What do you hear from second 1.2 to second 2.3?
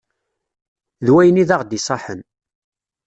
i d aɣ d-iṣaḥen.